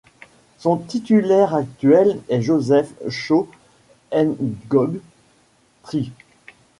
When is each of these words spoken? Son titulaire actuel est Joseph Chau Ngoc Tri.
Son 0.57 0.77
titulaire 0.77 1.53
actuel 1.53 2.19
est 2.27 2.41
Joseph 2.41 2.89
Chau 3.07 3.47
Ngoc 4.11 4.95
Tri. 5.83 6.11